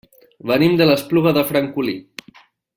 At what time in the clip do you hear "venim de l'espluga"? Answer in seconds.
0.51-1.35